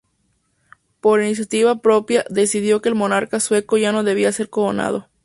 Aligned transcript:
Por 0.99 1.21
iniciativa 1.21 1.79
propia 1.79 2.25
decidió 2.27 2.81
que 2.81 2.89
el 2.89 2.95
monarca 2.95 3.39
sueco 3.39 3.77
ya 3.77 3.91
no 3.91 4.03
debía 4.03 4.31
ser 4.31 4.49
coronado. 4.49 5.07